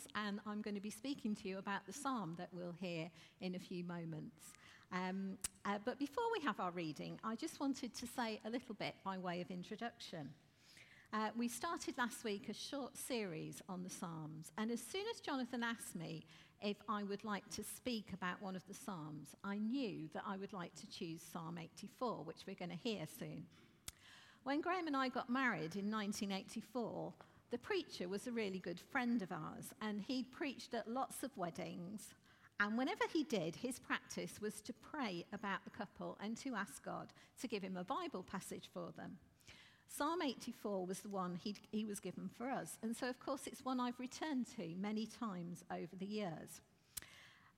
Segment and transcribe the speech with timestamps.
[0.00, 3.10] Bibles, and I'm going to be speaking to you about the psalm that we'll hear
[3.40, 4.52] in a few moments.
[4.92, 8.74] Um, uh, but before we have our reading, I just wanted to say a little
[8.74, 10.30] bit by way of introduction.
[11.12, 15.20] Uh, we started last week a short series on the Psalms, and as soon as
[15.20, 16.24] Jonathan asked me
[16.62, 20.36] if I would like to speak about one of the Psalms, I knew that I
[20.36, 23.44] would like to choose Psalm 84, which we're going to hear soon.
[24.44, 27.12] When Graham and I got married in 1984,
[27.50, 31.36] the preacher was a really good friend of ours, and he preached at lots of
[31.36, 32.14] weddings.
[32.60, 36.84] And whenever he did, his practice was to pray about the couple and to ask
[36.84, 37.08] God
[37.40, 39.16] to give him a Bible passage for them.
[39.88, 42.78] Psalm 84 was the one he, was given for us.
[42.82, 46.60] And so, of course, it's one I've returned to many times over the years.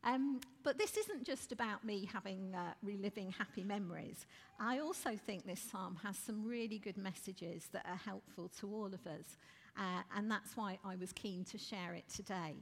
[0.05, 4.27] Um, but this isn't just about me having uh, reliving happy memories.
[4.59, 8.87] I also think this psalm has some really good messages that are helpful to all
[8.87, 9.39] of us.
[9.77, 12.57] Uh, and that's why I was keen to share it today.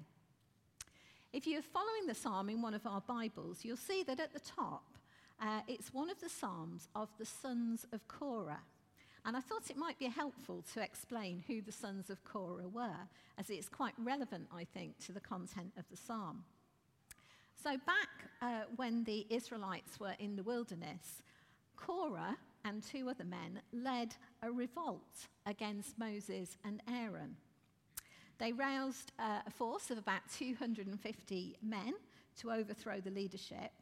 [1.32, 4.40] If you're following the psalm in one of our Bibles, you'll see that at the
[4.40, 4.82] top,
[5.40, 8.60] uh, it's one of the psalms of the sons of Korah.
[9.24, 13.08] And I thought it might be helpful to explain who the sons of Korah were,
[13.38, 16.44] as it's quite relevant, I think, to the content of the psalm.
[17.62, 21.22] So, back uh, when the Israelites were in the wilderness,
[21.76, 27.36] Korah and two other men led a revolt against Moses and Aaron.
[28.38, 31.92] They roused uh, a force of about 250 men
[32.38, 33.72] to overthrow the leadership,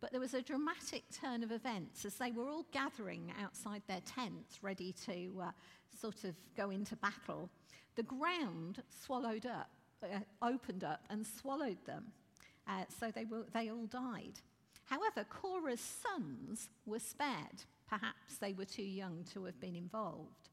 [0.00, 4.02] but there was a dramatic turn of events as they were all gathering outside their
[4.04, 5.50] tents, ready to uh,
[5.96, 7.48] sort of go into battle.
[7.94, 9.70] The ground swallowed up,
[10.02, 12.06] uh, opened up, and swallowed them.
[12.68, 14.40] Uh, so they, were, they all died.
[14.84, 17.64] However, Korah's sons were spared.
[17.88, 20.48] Perhaps they were too young to have been involved.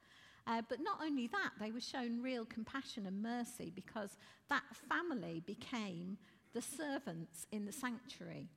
[0.47, 4.17] Uh, but not only that, they were shown real compassion and mercy because
[4.49, 6.17] that family became
[6.53, 8.47] the servants in the sanctuary.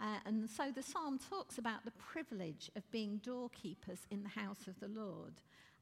[0.00, 4.66] Uh, and so the psalm talks about the privilege of being doorkeepers in the house
[4.66, 5.34] of the Lord.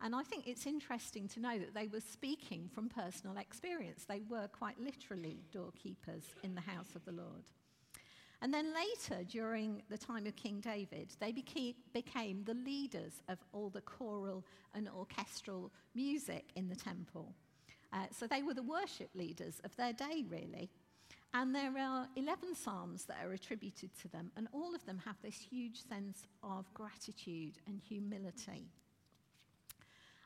[0.05, 4.05] And I think it's interesting to know that they were speaking from personal experience.
[4.05, 7.45] They were quite literally doorkeepers in the house of the Lord.
[8.43, 13.71] And then later, during the time of King David, they became, the leaders of all
[13.71, 17.33] the choral and orchestral music in the temple.
[17.93, 20.69] Uh, so they were the worship leaders of their day, really.
[21.33, 25.17] And there are 11 psalms that are attributed to them, and all of them have
[25.23, 28.67] this huge sense of gratitude and humility.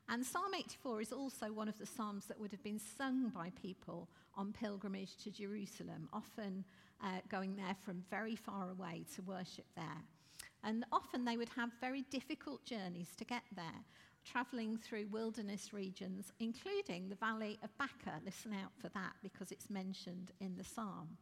[0.08, 3.50] And Psalm 84 is also one of the psalms that would have been sung by
[3.60, 6.64] people on pilgrimage to Jerusalem, often
[7.02, 10.02] uh, going there from very far away to worship there.
[10.62, 13.84] And often they would have very difficult journeys to get there,
[14.24, 18.20] traveling through wilderness regions, including the valley of Baca.
[18.24, 21.18] Listen out for that because it's mentioned in the psalm.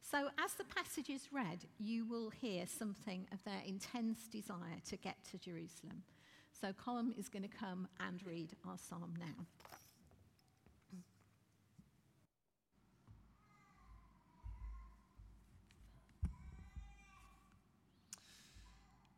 [0.00, 4.96] So, as the passage is read, you will hear something of their intense desire to
[4.96, 6.02] get to Jerusalem.
[6.60, 9.46] So, Colin is going to come and read our psalm now.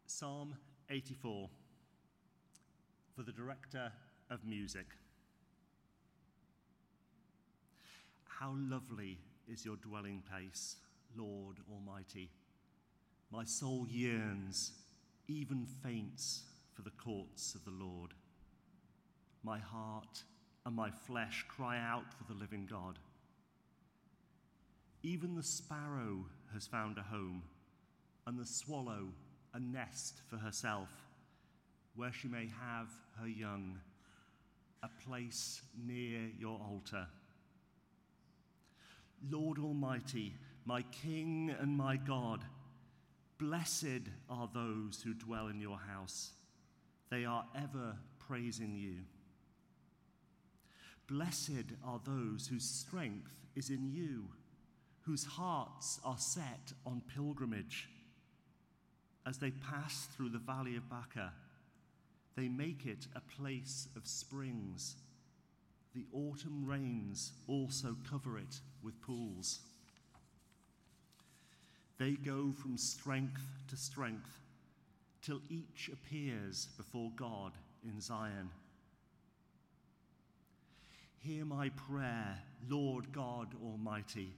[0.06, 0.54] Psalm
[0.88, 1.50] 84
[3.16, 3.90] for the director
[4.30, 4.86] of music.
[8.28, 10.76] How lovely is your dwelling place,
[11.16, 12.30] Lord Almighty.
[13.32, 14.74] My soul yearns,
[15.26, 16.44] even faints,
[16.74, 18.12] for the courts of the Lord.
[19.42, 20.22] My heart
[20.64, 22.98] and my flesh cry out for the living God.
[25.02, 27.42] Even the sparrow has found a home,
[28.26, 29.08] and the swallow
[29.52, 30.88] a nest for herself,
[31.96, 32.88] where she may have
[33.20, 33.78] her young,
[34.82, 37.06] a place near your altar.
[39.30, 40.34] Lord Almighty,
[40.64, 42.44] my King and my God,
[43.38, 46.32] blessed are those who dwell in your house.
[47.12, 47.94] They are ever
[48.26, 49.02] praising you.
[51.06, 54.28] Blessed are those whose strength is in you,
[55.02, 57.90] whose hearts are set on pilgrimage
[59.26, 61.32] as they pass through the valley of Baca,
[62.34, 64.96] they make it a place of springs.
[65.94, 69.60] The autumn rains also cover it with pools.
[71.98, 74.40] They go from strength to strength
[75.22, 77.52] till each appears before God
[77.84, 78.50] in Zion.
[81.18, 82.38] Hear my prayer,
[82.68, 84.34] Lord God Almighty.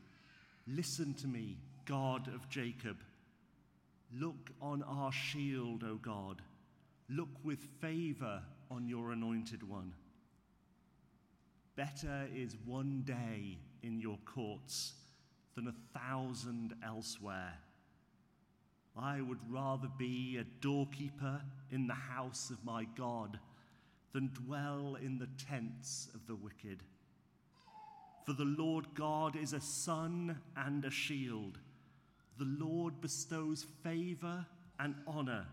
[0.66, 2.98] Listen to me, God of Jacob.
[4.12, 6.42] Look on our shield, O God.
[7.08, 9.92] Look with favor on your anointed one.
[11.76, 14.92] Better is one day in your courts
[15.54, 17.54] than a thousand elsewhere.
[18.96, 23.38] I would rather be a doorkeeper in the house of my God
[24.12, 26.82] than dwell in the tents of the wicked.
[28.24, 31.58] For the Lord God is a sun and a shield.
[32.38, 34.46] The Lord bestows favor
[34.78, 35.46] and honor.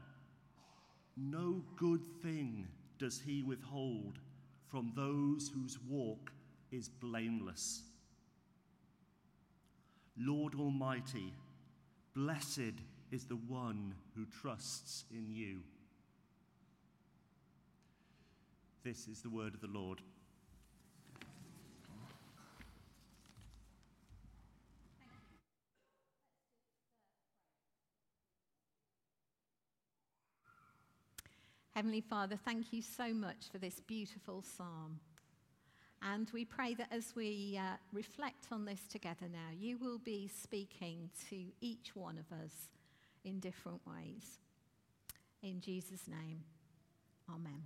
[1.17, 2.67] No good thing
[2.99, 4.19] does he withhold
[4.67, 6.31] from those whose walk
[6.71, 7.81] is blameless.
[10.17, 11.33] Lord Almighty,
[12.13, 12.75] blessed
[13.11, 15.59] is the one who trusts in you.
[18.83, 20.01] This is the word of the Lord.
[31.75, 34.99] Heavenly Father, thank you so much for this beautiful psalm.
[36.01, 40.27] And we pray that as we uh, reflect on this together now, you will be
[40.27, 42.69] speaking to each one of us
[43.23, 44.39] in different ways.
[45.41, 46.43] In Jesus' name,
[47.29, 47.63] Amen.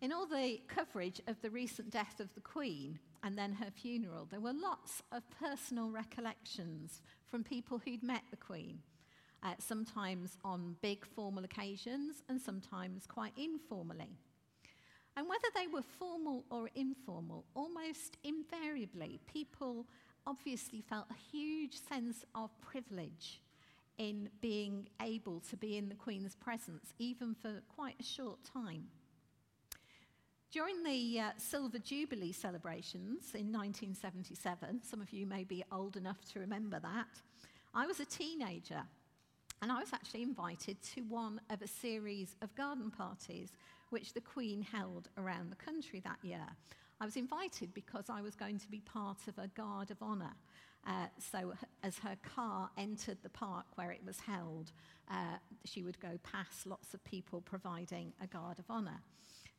[0.00, 4.26] In all the coverage of the recent death of the Queen and then her funeral,
[4.30, 8.78] there were lots of personal recollections from people who'd met the Queen,
[9.42, 14.18] uh, sometimes on big formal occasions and sometimes quite informally.
[15.16, 19.86] And whether they were formal or informal, almost invariably, people
[20.26, 23.40] obviously felt a huge sense of privilege
[23.98, 28.84] in being able to be in the Queen's presence, even for quite a short time.
[30.50, 36.24] During the uh, Silver Jubilee celebrations in 1977, some of you may be old enough
[36.32, 37.20] to remember that,
[37.74, 38.82] I was a teenager
[39.62, 43.50] and I was actually invited to one of a series of garden parties
[43.90, 46.46] which the Queen held around the country that year.
[47.00, 50.32] I was invited because I was going to be part of a guard of honour.
[50.86, 51.52] Uh, so,
[51.82, 54.72] as her car entered the park where it was held,
[55.10, 59.00] uh, she would go past lots of people providing a guard of honour.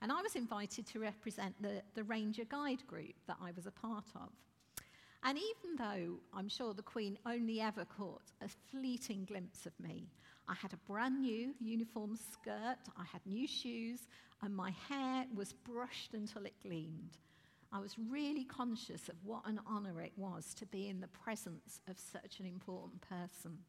[0.02, 3.72] And I was invited to represent the, the Ranger Guide group that I was a
[3.72, 4.30] part of.
[5.24, 10.08] And even though I'm sure the Queen only ever caught a fleeting glimpse of me,
[10.48, 14.08] I had a brand new uniform skirt, I had new shoes,
[14.42, 17.18] and my hair was brushed until it gleamed.
[17.72, 21.82] I was really conscious of what an honour it was to be in the presence
[21.88, 23.60] of such an important person.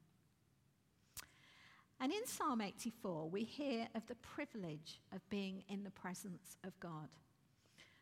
[2.00, 6.78] And in Psalm 84, we hear of the privilege of being in the presence of
[6.78, 7.08] God.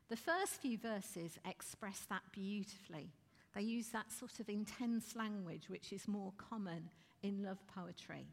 [0.09, 3.11] The first few verses express that beautifully.
[3.55, 6.91] They use that sort of intense language which is more common
[7.23, 8.27] in love poetry.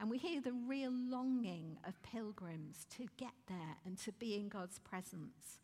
[0.00, 4.48] And we hear the real longing of pilgrims to get there and to be in
[4.48, 5.58] God's presence.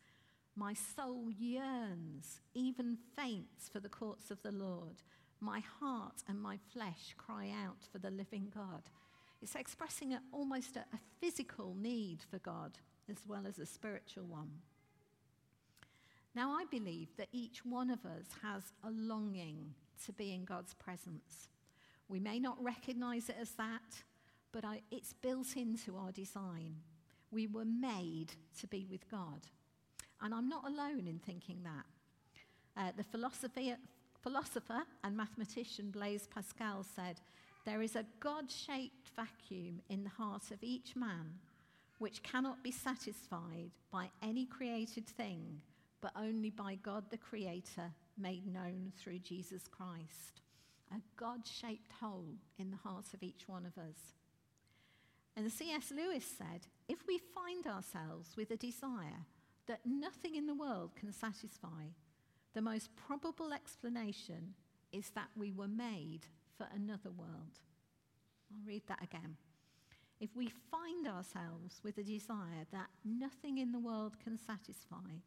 [0.55, 5.03] My soul yearns, even faints for the courts of the Lord.
[5.41, 8.83] My heart and my flesh cry out for the living God.
[9.41, 12.77] It's expressing a, almost a, a physical need for God
[13.09, 14.49] as well as a spiritual one.
[16.33, 19.73] Now, I believe that each one of us has a longing
[20.05, 21.49] to be in God's presence.
[22.07, 24.03] We may not recognize it as that,
[24.51, 26.77] but I, it's built into our design.
[27.31, 29.47] We were made to be with God.
[30.25, 31.85] And I'm not alone in thinking that.
[32.75, 33.03] Uh, the
[34.23, 37.21] philosopher and mathematician Blaise Pascal said,
[37.63, 41.35] There is a God shaped vacuum in the heart of each man
[41.99, 45.61] which cannot be satisfied by any created thing
[46.01, 50.41] but only by God the Creator made known through Jesus Christ.
[50.91, 54.15] A God shaped hole in the heart of each one of us.
[55.37, 55.91] And C.S.
[55.95, 59.25] Lewis said if we find ourselves with a desire
[59.67, 61.93] that nothing in the world can satisfy,
[62.53, 64.53] the most probable explanation
[64.91, 66.21] is that we were made
[66.57, 67.59] for another world.
[68.51, 69.35] I'll read that again.
[70.19, 75.19] If we find ourselves with a desire that nothing in the world can satisfy,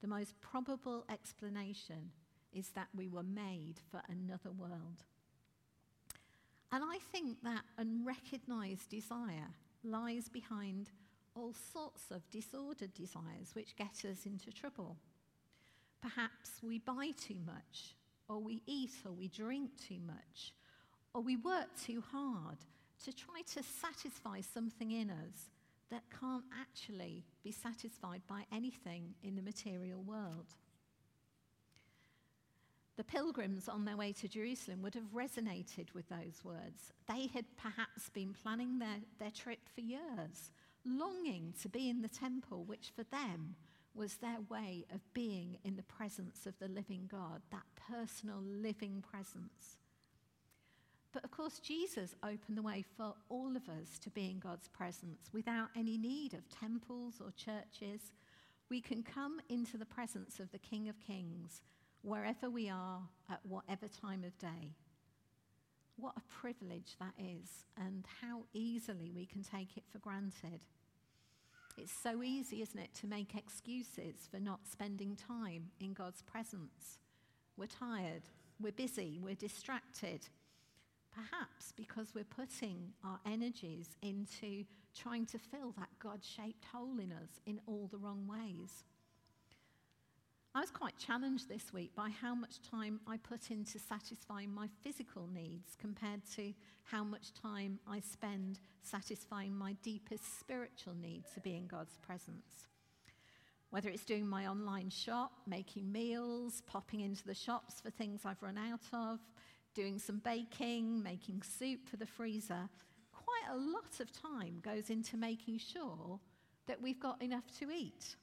[0.00, 2.10] the most probable explanation
[2.52, 5.04] is that we were made for another world.
[6.70, 9.50] And I think that unrecognized desire
[9.84, 10.90] lies behind
[11.34, 14.96] all sorts of disordered desires which get us into trouble.
[16.00, 17.94] Perhaps we buy too much,
[18.28, 20.52] or we eat or we drink too much,
[21.14, 22.58] or we work too hard
[23.04, 25.50] to try to satisfy something in us
[25.90, 30.54] that can't actually be satisfied by anything in the material world.
[32.96, 36.92] The pilgrims on their way to Jerusalem would have resonated with those words.
[37.08, 40.50] They had perhaps been planning their, their trip for years,
[40.84, 43.56] longing to be in the temple, which for them
[43.94, 49.02] was their way of being in the presence of the living God, that personal living
[49.10, 49.76] presence.
[51.12, 54.68] But of course, Jesus opened the way for all of us to be in God's
[54.68, 58.12] presence without any need of temples or churches.
[58.70, 61.60] We can come into the presence of the King of Kings
[62.00, 64.74] wherever we are at whatever time of day.
[65.96, 70.64] What a privilege that is, and how easily we can take it for granted.
[71.78, 76.98] It's so easy, isn't it, to make excuses for not spending time in God's presence.
[77.56, 78.22] We're tired,
[78.60, 80.28] we're busy, we're distracted.
[81.14, 84.64] Perhaps because we're putting our energies into
[84.96, 88.84] trying to fill that God shaped hole in us in all the wrong ways.
[90.54, 94.68] I was quite challenged this week by how much time I put into satisfying my
[94.82, 96.52] physical needs compared to
[96.84, 102.66] how much time I spend satisfying my deepest spiritual need to be in God's presence.
[103.70, 108.42] Whether it's doing my online shop, making meals, popping into the shops for things I've
[108.42, 109.20] run out of,
[109.74, 112.68] doing some baking, making soup for the freezer,
[113.10, 116.20] quite a lot of time goes into making sure
[116.66, 118.16] that we've got enough to eat.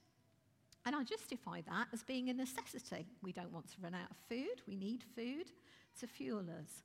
[0.90, 3.06] And I justify that as being a necessity.
[3.22, 5.52] We don't want to run out of food, we need food
[6.00, 6.82] to fuel us.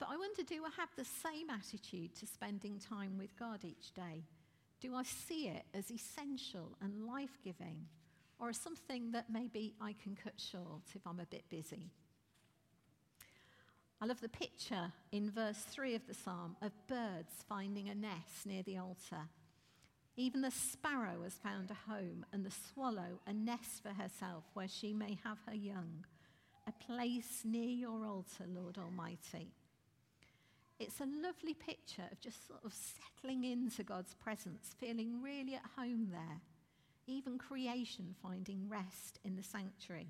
[0.00, 3.94] But I wonder do I have the same attitude to spending time with God each
[3.94, 4.24] day?
[4.80, 7.86] Do I see it as essential and life giving,
[8.40, 11.92] or as something that maybe I can cut short if I'm a bit busy?
[14.00, 18.46] I love the picture in verse 3 of the psalm of birds finding a nest
[18.46, 19.28] near the altar
[20.16, 24.68] even the sparrow has found a home, and the swallow a nest for herself where
[24.68, 26.04] she may have her young,
[26.66, 29.52] a place near your altar, Lord Almighty.
[30.78, 35.62] It's a lovely picture of just sort of settling into God's presence, feeling really at
[35.76, 36.40] home there,
[37.06, 40.08] even creation finding rest in the sanctuary.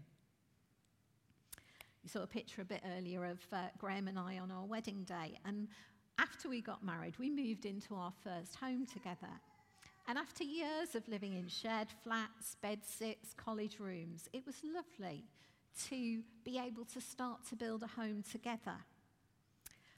[2.03, 5.05] You saw a picture a bit earlier of uh, Graham and I on our wedding
[5.05, 5.69] day, and
[6.19, 9.31] after we got married, we moved into our first home together.
[10.09, 15.25] And after years of living in shared flats, bedsits, college rooms, it was lovely
[15.89, 18.77] to be able to start to build a home together.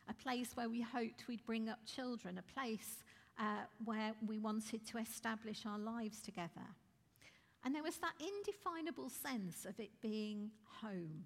[0.08, 3.02] A place where we hoped we'd bring up children, a place
[3.38, 6.68] uh, where we wanted to establish our lives together.
[7.64, 10.50] And there was that indefinable sense of it being
[10.82, 11.24] home.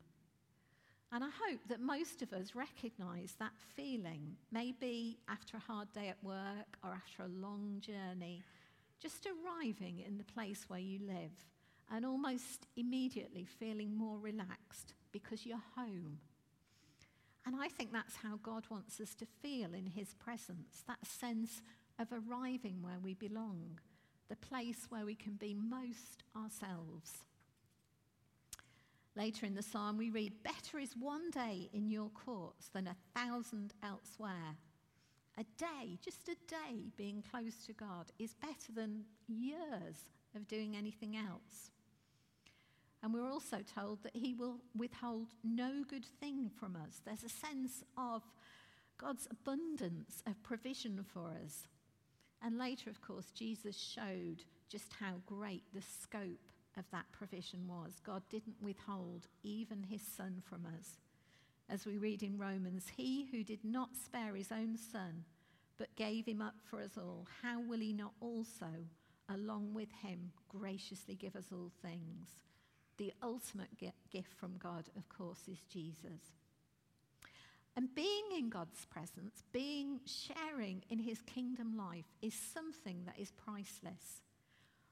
[1.11, 6.09] And I hope that most of us recognize that feeling, maybe after a hard day
[6.09, 8.43] at work or after a long journey
[9.01, 11.33] just arriving in the place where you live
[11.91, 16.19] and almost immediately feeling more relaxed because you're home.
[17.47, 21.63] And I think that's how God wants us to feel in His presence that sense
[21.99, 23.79] of arriving where we belong,
[24.29, 27.25] the place where we can be most ourselves.
[29.17, 32.97] Later in the psalm, we read, Better is one day in your courts than a
[33.17, 34.57] thousand elsewhere.
[35.39, 40.77] A day, just a day being close to God, is better than years of doing
[40.77, 41.71] anything else.
[43.03, 47.01] And we're also told that He will withhold no good thing from us.
[47.05, 48.23] There's a sense of
[48.99, 51.69] God's abundance of provision for us.
[52.43, 58.01] And later, of course, Jesus showed just how great the scope of that provision was.
[58.05, 60.99] God didn't withhold even His Son from us.
[61.71, 65.25] As we read in Romans, he who did not spare his own son,
[65.77, 68.67] but gave him up for us all, how will he not also,
[69.29, 72.29] along with him, graciously give us all things?
[72.97, 76.33] The ultimate gift from God, of course, is Jesus.
[77.77, 83.31] And being in God's presence, being sharing in his kingdom life, is something that is
[83.31, 84.23] priceless.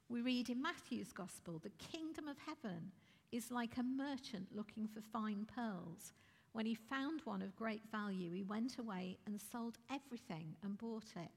[0.08, 2.92] We read in Matthew's gospel the kingdom of heaven
[3.32, 6.12] is like a merchant looking for fine pearls
[6.56, 11.12] when he found one of great value, he went away and sold everything and bought
[11.14, 11.28] it.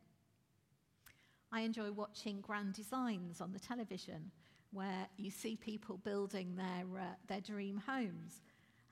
[1.51, 4.31] I enjoy watching grand designs on the television
[4.71, 8.39] where you see people building their, uh, their dream homes.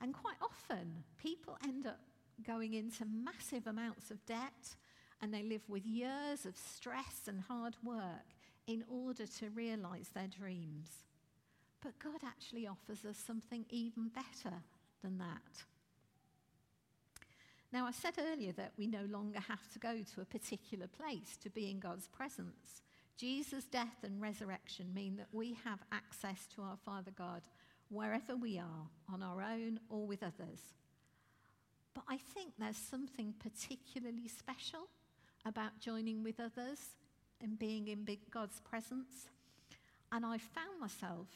[0.02, 2.00] And quite often, people end up
[2.46, 4.76] going into massive amounts of debt
[5.22, 10.28] and they live with years of stress and hard work in order to realize their
[10.28, 10.90] dreams.
[11.82, 14.56] But God actually offers us something even better
[15.02, 15.64] than that.
[17.72, 21.36] Now, I said earlier that we no longer have to go to a particular place
[21.42, 22.82] to be in God's presence.
[23.18, 27.42] Jesus' death and resurrection mean that we have access to our Father God
[27.90, 30.60] wherever we are, on our own or with others.
[31.94, 34.88] But I think there's something particularly special
[35.44, 36.78] about joining with others
[37.40, 39.28] and being in God's presence.
[40.12, 41.26] And I found myself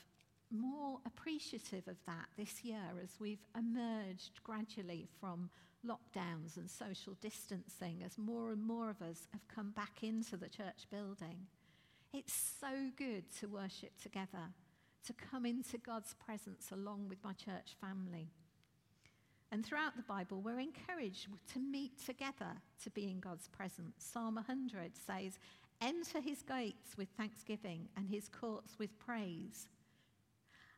[0.50, 5.50] more appreciative of that this year as we've emerged gradually from
[5.86, 10.48] lockdowns and social distancing, as more and more of us have come back into the
[10.48, 11.46] church building.
[12.12, 14.52] It's so good to worship together,
[15.06, 18.28] to come into God's presence along with my church family.
[19.50, 23.94] And throughout the Bible, we're encouraged to meet together to be in God's presence.
[23.98, 25.38] Psalm 100 says,
[25.82, 29.66] Enter his gates with thanksgiving and his courts with praise.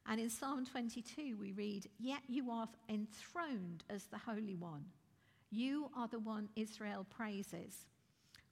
[0.07, 4.85] And in Psalm 22, we read, Yet you are enthroned as the Holy One.
[5.51, 7.87] You are the one Israel praises.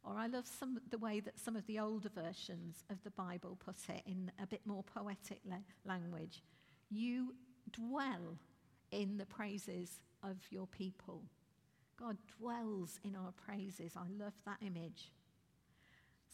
[0.04, 3.58] Or I love some, the way that some of the older versions of the Bible
[3.64, 6.42] put it in a bit more poetic la- language.
[6.90, 7.34] You
[7.70, 8.38] dwell
[8.90, 11.22] in the praises of your people.
[11.98, 13.92] God dwells in our praises.
[13.96, 15.10] I love that image.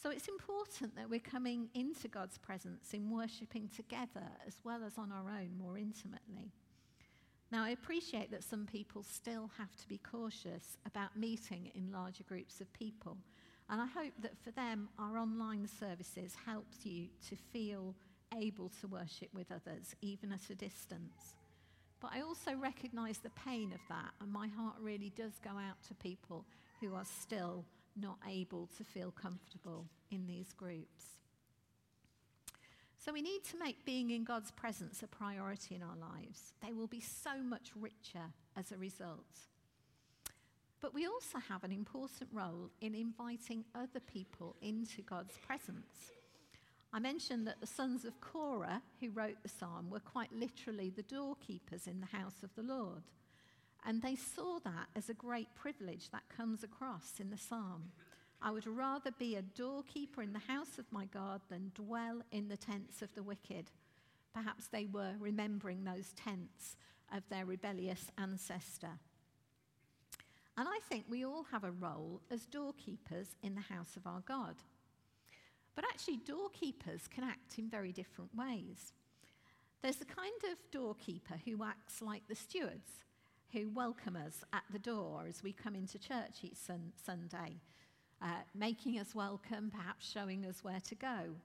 [0.01, 4.97] So it's important that we're coming into God's presence in worshipping together as well as
[4.97, 6.53] on our own more intimately.
[7.51, 12.23] Now, I appreciate that some people still have to be cautious about meeting in larger
[12.23, 13.17] groups of people.
[13.69, 17.95] And I hope that for them, our online services helps you to feel
[18.37, 21.37] able to worship with others, even at a distance.
[22.01, 25.83] But I also recognize the pain of that, and my heart really does go out
[25.89, 26.45] to people
[26.81, 27.65] who are still
[28.01, 31.05] not able to feel comfortable in these groups.
[32.99, 36.53] So we need to make being in God's presence a priority in our lives.
[36.65, 39.47] They will be so much richer as a result.
[40.81, 46.13] But we also have an important role in inviting other people into God's presence.
[46.93, 51.03] I mentioned that the sons of Korah, who wrote the psalm, were quite literally the
[51.03, 53.03] doorkeepers in the house of the Lord.
[53.87, 57.93] And they saw that as a great privilege that comes across in the psalm.
[58.41, 62.49] I would rather be a doorkeeper in the house of my God than dwell in
[62.49, 63.71] the tents of the wicked.
[64.33, 66.77] Perhaps they were remembering those tents
[67.13, 68.99] of their rebellious ancestor.
[70.57, 74.23] And I think we all have a role as doorkeepers in the house of our
[74.27, 74.57] God.
[75.75, 78.93] But actually, doorkeepers can act in very different ways.
[79.83, 83.05] There's the kind of doorkeeper who acts like the stewards,
[83.53, 87.61] who welcome us at the door as we come into church each sun- Sunday,
[88.21, 91.37] uh, making us welcome, perhaps showing us where to go.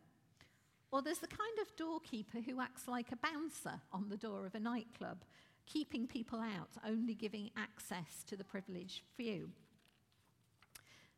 [0.91, 4.53] Or there's the kind of doorkeeper who acts like a bouncer on the door of
[4.53, 5.23] a nightclub,
[5.65, 9.49] keeping people out, only giving access to the privileged few.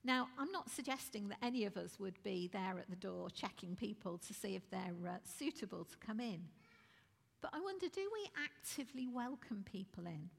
[0.03, 3.75] Now, I'm not suggesting that any of us would be there at the door checking
[3.75, 6.41] people to see if they're uh, suitable to come in.
[7.41, 10.29] But I wonder do we actively welcome people in?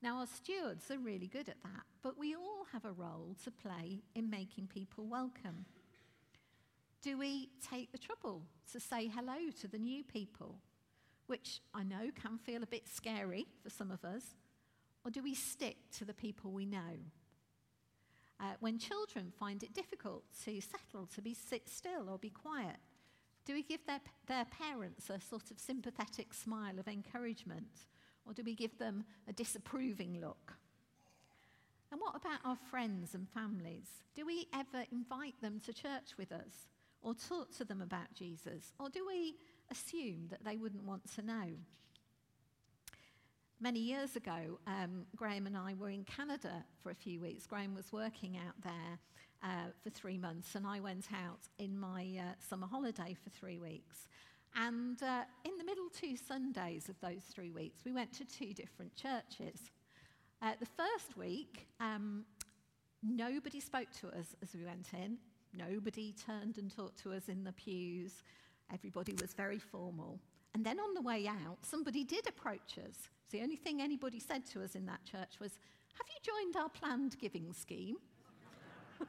[0.00, 3.50] Now, our stewards are really good at that, but we all have a role to
[3.50, 5.64] play in making people welcome.
[7.02, 10.60] Do we take the trouble to say hello to the new people,
[11.26, 14.22] which I know can feel a bit scary for some of us,
[15.04, 16.98] or do we stick to the people we know?
[18.40, 22.76] Uh, when children find it difficult to settle, to be sit still or be quiet,
[23.44, 27.86] do we give their, their parents a sort of sympathetic smile of encouragement?
[28.28, 30.52] Or do we give them a disapproving look?
[31.90, 33.88] And what about our friends and families?
[34.14, 36.68] Do we ever invite them to church with us
[37.00, 38.72] or talk to them about Jesus?
[38.78, 39.36] Or do we
[39.70, 41.46] assume that they wouldn't want to know?
[43.60, 47.46] Many years ago, um, Graham and I were in Canada for a few weeks.
[47.46, 48.98] Graham was working out there
[49.42, 53.58] uh, for three months, and I went out in my uh, summer holiday for three
[53.58, 54.06] weeks.
[54.56, 58.52] And uh, in the middle two Sundays of those three weeks, we went to two
[58.52, 59.70] different churches.
[60.42, 62.24] Uh, the first week, um,
[63.02, 65.18] nobody spoke to us as we went in.
[65.54, 68.22] Nobody turned and talked to us in the pews.
[68.72, 70.20] Everybody was very formal.
[70.54, 73.08] And then on the way out, somebody did approach us.
[73.30, 75.52] The only thing anybody said to us in that church was,
[75.94, 77.96] Have you joined our planned giving scheme?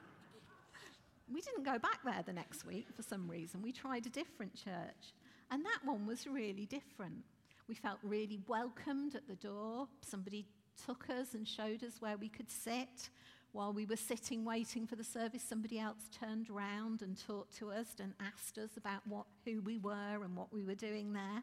[1.33, 3.61] we didn't go back there the next week for some reason.
[3.61, 5.13] We tried a different church.
[5.51, 7.23] And that one was really different.
[7.67, 9.87] We felt really welcomed at the door.
[10.01, 10.45] Somebody
[10.85, 13.09] took us and showed us where we could sit.
[13.51, 17.71] While we were sitting waiting for the service, somebody else turned round and talked to
[17.71, 21.41] us and asked us about what, who we were and what we were doing there.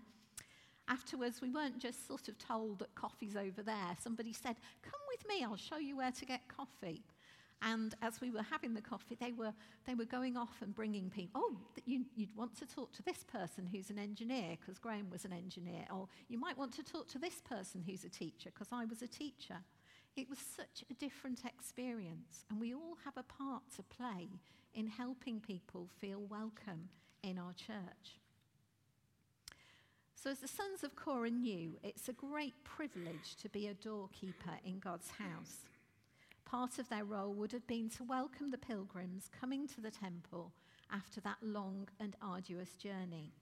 [0.88, 3.96] Afterwards, we weren't just sort of told that coffee's over there.
[4.00, 7.02] Somebody said, Come with me, I'll show you where to get coffee.
[7.62, 9.52] And as we were having the coffee, they were,
[9.86, 11.40] they were going off and bringing people.
[11.42, 15.24] Oh, you, would want to talk to this person who's an engineer, because Graham was
[15.24, 15.84] an engineer.
[15.92, 19.02] Or you might want to talk to this person who's a teacher, because I was
[19.02, 19.56] a teacher.
[20.16, 22.44] It was such a different experience.
[22.50, 24.28] And we all have a part to play
[24.74, 26.90] in helping people feel welcome
[27.22, 28.20] in our church.
[30.14, 34.58] So, as the sons of Korah knew, it's a great privilege to be a doorkeeper
[34.64, 35.66] in God's house.
[36.46, 40.52] Part of their role would have been to welcome the pilgrims coming to the temple
[40.92, 43.32] after that long and arduous journey.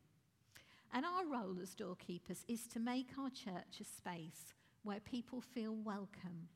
[0.91, 5.75] And our role as doorkeepers is to make our church a space where people feel
[5.75, 6.49] welcome,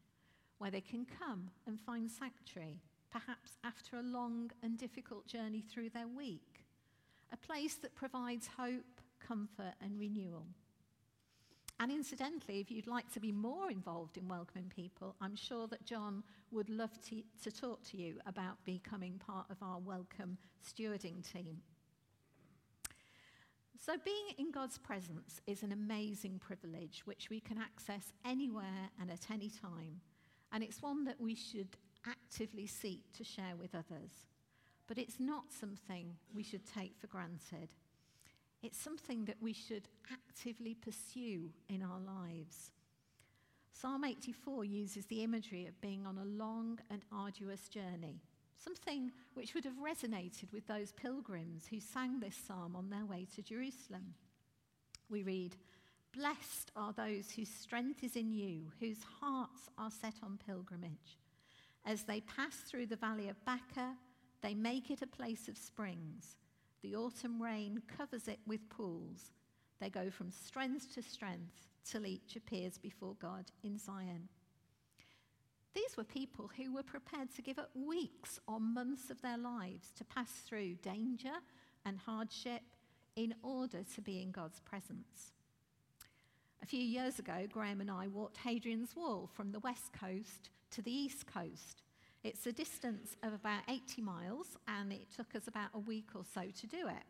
[0.56, 2.80] where they can come and find sanctuary,
[3.12, 6.64] perhaps after a long and difficult journey through their week,
[7.30, 10.46] a place that provides hope, comfort, and renewal.
[11.81, 15.85] And incidentally, if you'd like to be more involved in welcoming people, I'm sure that
[15.85, 21.23] John would love to, to talk to you about becoming part of our welcome stewarding
[21.33, 21.59] team.
[23.81, 29.09] So, being in God's presence is an amazing privilege which we can access anywhere and
[29.09, 30.01] at any time.
[30.51, 34.11] And it's one that we should actively seek to share with others.
[34.88, 37.69] But it's not something we should take for granted.
[38.62, 42.73] It's something that we should actively pursue in our lives.
[43.73, 48.21] Psalm 84 uses the imagery of being on a long and arduous journey,
[48.57, 53.27] something which would have resonated with those pilgrims who sang this psalm on their way
[53.37, 54.14] to Jerusalem.
[55.09, 55.55] We read,
[56.12, 61.18] Blessed are those whose strength is in you, whose hearts are set on pilgrimage.
[61.87, 63.94] As they pass through the valley of Baca,
[64.40, 66.37] they make it a place of springs.
[66.83, 69.33] The autumn rain covers it with pools.
[69.81, 74.29] They go from strength to strength till each appears before God in Zion.
[75.75, 79.93] These were people who were prepared to give up weeks or months of their lives
[79.97, 81.35] to pass through danger
[81.85, 82.62] and hardship
[83.17, 85.33] in order to be in God's presence.
[86.62, 90.83] A few years ago, Graham and I walked Hadrian's Wall from the west coast to
[90.83, 91.83] the east coast.
[92.24, 96.24] It's a distance of about 80 miles, and it took us about a week or
[96.35, 97.04] so to do it.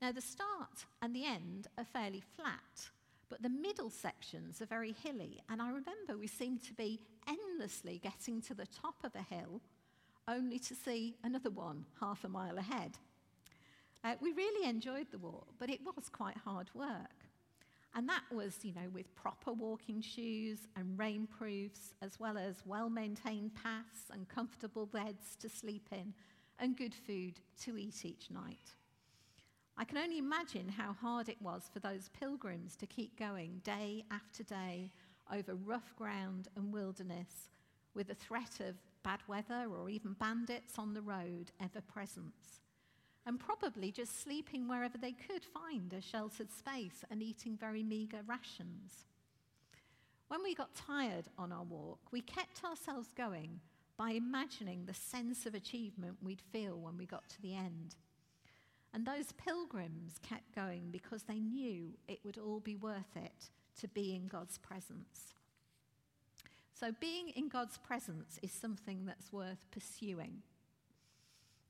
[0.00, 2.90] Now, the start and the end are fairly flat,
[3.28, 8.00] but the middle sections are very hilly, and I remember we seemed to be endlessly
[8.02, 9.60] getting to the top of a hill
[10.28, 12.98] only to see another one half a mile ahead.
[14.04, 17.23] Uh, we really enjoyed the walk, but it was quite hard work.
[17.96, 22.90] And that was, you know, with proper walking shoes and rainproofs, as well as well
[22.90, 26.12] maintained paths and comfortable beds to sleep in,
[26.58, 28.74] and good food to eat each night.
[29.76, 34.04] I can only imagine how hard it was for those pilgrims to keep going day
[34.10, 34.90] after day
[35.32, 37.48] over rough ground and wilderness
[37.94, 42.32] with the threat of bad weather or even bandits on the road ever present
[43.26, 48.22] and probably just sleeping wherever they could find a sheltered space and eating very meagre
[48.26, 49.06] rations.
[50.28, 53.60] When we got tired on our walk, we kept ourselves going
[53.96, 57.94] by imagining the sense of achievement we'd feel when we got to the end.
[58.92, 63.88] And those pilgrims kept going because they knew it would all be worth it to
[63.88, 65.34] be in God's presence.
[66.78, 70.42] So, being in God's presence is something that's worth pursuing.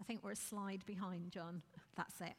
[0.01, 1.63] I think we're a slide behind, John.
[1.97, 2.35] That's it.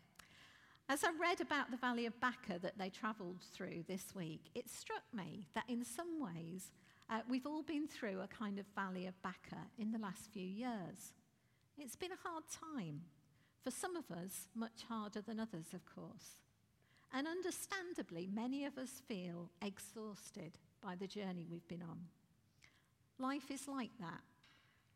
[0.88, 4.70] As I read about the Valley of Baca that they travelled through this week, it
[4.70, 6.72] struck me that in some ways
[7.10, 10.46] uh, we've all been through a kind of Valley of Baca in the last few
[10.46, 11.14] years.
[11.78, 13.02] It's been a hard time.
[13.64, 16.42] For some of us, much harder than others, of course.
[17.12, 22.00] And understandably, many of us feel exhausted by the journey we've been on.
[23.18, 24.22] Life is like that.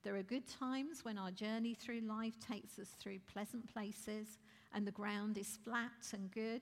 [0.03, 4.39] There are good times when our journey through life takes us through pleasant places
[4.73, 6.61] and the ground is flat and good.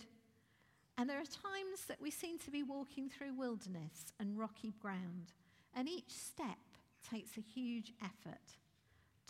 [0.97, 5.33] And there are times that we seem to be walking through wilderness and rocky ground,
[5.75, 6.57] and each step
[7.07, 8.57] takes a huge effort.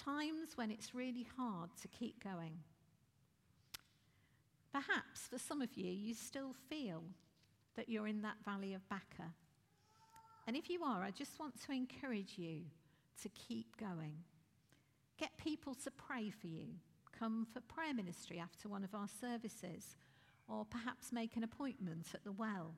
[0.02, 2.54] Times when it's really hard to keep going.
[4.72, 7.04] Perhaps for some of you, you still feel
[7.76, 9.34] that you're in that valley of Baca.
[10.48, 12.62] And if you are, I just want to encourage you
[13.24, 14.16] to keep going.
[15.18, 16.68] Get people to pray for you.
[17.18, 19.96] Come for prayer ministry after one of our services,
[20.48, 22.76] or perhaps make an appointment at the well.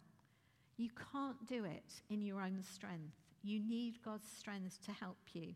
[0.77, 3.17] You can't do it in your own strength.
[3.43, 5.55] You need God's strength to help you.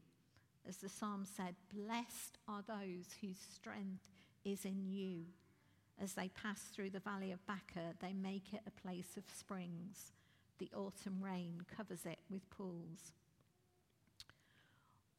[0.67, 4.09] As the psalm said, Blessed are those whose strength
[4.43, 5.25] is in you.
[6.01, 10.11] As they pass through the valley of Baca, they make it a place of springs.
[10.59, 13.13] The autumn rain covers it with pools.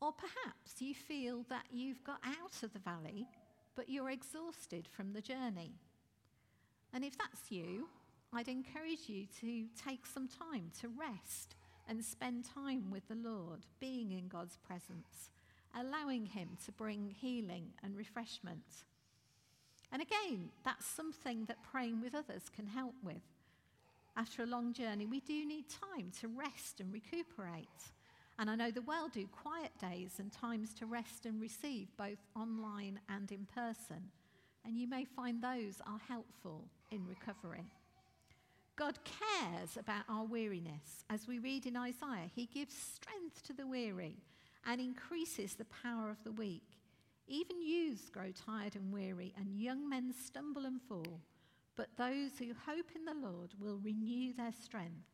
[0.00, 3.26] Or perhaps you feel that you've got out of the valley,
[3.74, 5.72] but you're exhausted from the journey.
[6.92, 7.88] And if that's you,
[8.33, 11.57] I'd encourage you to take some time to rest
[11.88, 15.30] and spend time with the Lord, being in God's presence,
[15.78, 18.85] allowing Him to bring healing and refreshment.
[19.92, 23.22] And again, that's something that praying with others can help with.
[24.16, 27.68] After a long journey, we do need time to rest and recuperate.
[28.38, 32.18] And I know the well do quiet days and times to rest and receive, both
[32.35, 34.11] online and in person.
[34.64, 37.64] And you may find those are helpful in recovery.
[38.77, 41.05] God cares about our weariness.
[41.09, 44.16] As we read in Isaiah, He gives strength to the weary
[44.66, 46.81] and increases the power of the weak.
[47.29, 51.20] Even youths grow tired and weary, and young men stumble and fall.
[51.77, 55.07] But those who hope in the Lord will renew their strength.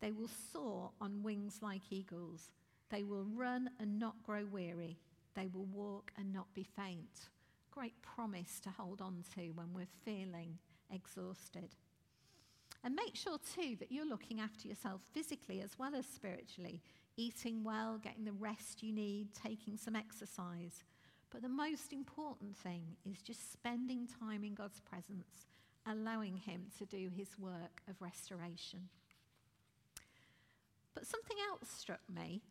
[0.00, 2.50] They will soar on wings like eagles.
[2.90, 4.98] They will run and not grow weary.
[5.34, 7.28] They will walk and not be faint.
[7.70, 10.58] Great promise to hold on to when we're feeling
[10.92, 11.74] exhausted.
[12.84, 16.82] And make sure, too, that you're looking after yourself physically as well as spiritually,
[17.16, 20.84] eating well, getting the rest you need, taking some exercise.
[21.30, 25.46] But the most important thing is just spending time in God's presence,
[25.86, 28.88] allowing Him to do His work of restoration.
[30.94, 32.42] But something else struck me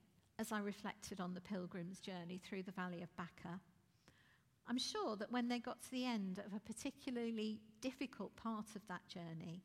[0.44, 3.62] as I reflected on the pilgrim's journey through the valley of Baca.
[4.68, 8.86] I'm sure that when they got to the end of a particularly difficult part of
[8.90, 9.64] that journey,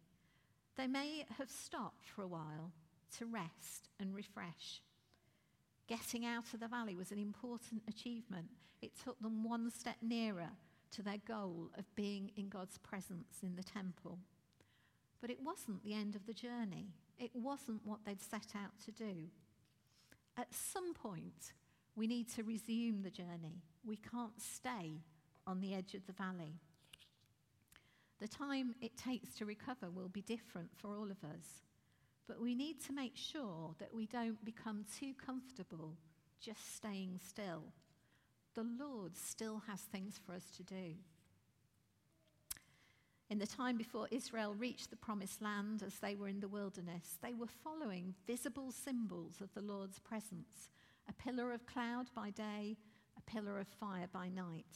[0.77, 2.71] they may have stopped for a while
[3.17, 4.81] to rest and refresh.
[5.89, 8.47] Getting out of the valley was an important achievement.
[8.81, 10.51] It took them one step nearer
[10.93, 14.21] to their goal of being in God's presence in the temple.
[15.21, 18.93] But it wasn't the end of the journey, it wasn't what they'd set out to
[18.93, 19.29] do.
[20.39, 21.53] At some point,
[21.97, 23.61] we need to resume the journey.
[23.85, 25.03] We can't stay
[25.49, 26.61] on the edge of the valley.
[28.21, 31.65] The time it takes to recover will be different for all of us,
[32.29, 35.97] but we need to make sure that we don't become too comfortable
[36.41, 37.65] just staying still.
[38.55, 40.95] The Lord still has things for us to do.
[43.31, 47.19] In the time before Israel reached the promised land as they were in the wilderness,
[47.23, 50.71] they were following visible symbols of the Lord's presence
[51.09, 52.77] a pillar of cloud by day,
[53.17, 54.67] a pillar of fire by night.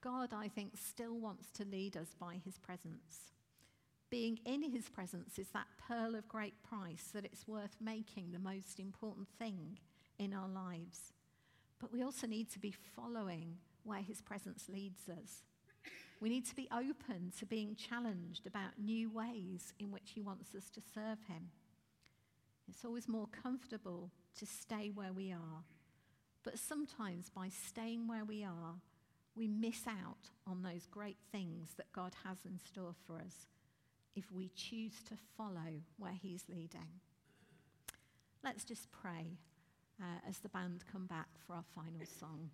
[0.00, 3.32] God, I think, still wants to lead us by his presence.
[4.10, 8.38] Being in his presence is that pearl of great price that it's worth making the
[8.38, 9.78] most important thing
[10.18, 11.12] in our lives.
[11.80, 15.42] But we also need to be following where his presence leads us.
[16.20, 20.54] We need to be open to being challenged about new ways in which He wants
[20.54, 21.50] us to serve Him.
[22.68, 25.64] It's always more comfortable to stay where we are.
[26.42, 28.76] But sometimes by staying where we are,
[29.34, 33.46] we miss out on those great things that God has in store for us
[34.14, 37.00] if we choose to follow where He's leading.
[38.42, 39.38] Let's just pray
[40.00, 42.50] uh, as the band come back for our final song.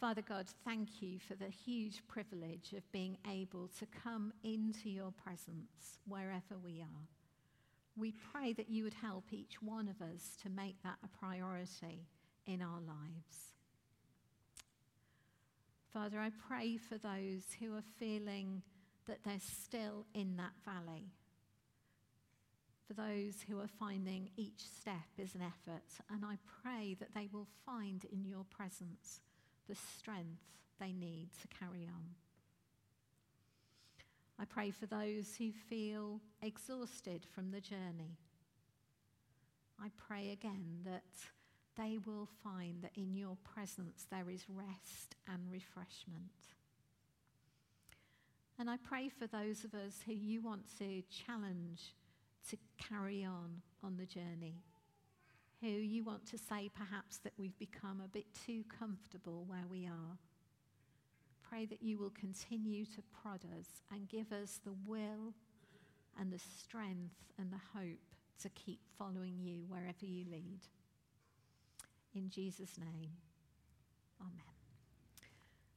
[0.00, 5.12] Father God, thank you for the huge privilege of being able to come into your
[5.12, 7.06] presence wherever we are.
[7.98, 12.06] We pray that you would help each one of us to make that a priority
[12.46, 13.52] in our lives.
[15.92, 18.62] Father, I pray for those who are feeling
[19.06, 21.10] that they're still in that valley.
[22.88, 27.28] For those who are finding each step is an effort, and I pray that they
[27.30, 29.20] will find in your presence
[29.70, 30.42] the strength
[30.80, 32.04] they need to carry on.
[34.36, 38.18] I pray for those who feel exhausted from the journey.
[39.80, 41.04] I pray again that
[41.76, 46.32] they will find that in your presence there is rest and refreshment.
[48.58, 51.94] And I pray for those of us who you want to challenge
[52.50, 54.64] to carry on on the journey
[55.60, 59.86] who you want to say perhaps that we've become a bit too comfortable where we
[59.86, 60.18] are.
[61.48, 65.34] Pray that you will continue to prod us and give us the will
[66.18, 67.98] and the strength and the hope
[68.42, 70.60] to keep following you wherever you lead.
[72.14, 73.10] In Jesus' name,
[74.20, 74.50] Amen.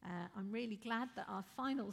[0.06, 1.92] Uh, I'm really glad that our final